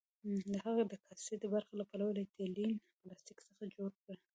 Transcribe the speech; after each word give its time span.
د 0.49 0.53
هغه 0.65 0.83
د 0.91 0.93
کاسې 1.05 1.33
برخه 1.53 1.73
له 1.79 1.85
پولي 1.93 2.19
ایتلین 2.21 2.71
پلاستیک 3.01 3.37
څخه 3.47 3.63
جوړه 3.75 3.97
کړه. 4.03 4.21